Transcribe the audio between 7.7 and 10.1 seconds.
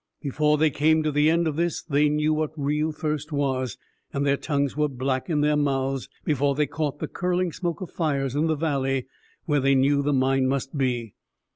of fires in the valley where they knew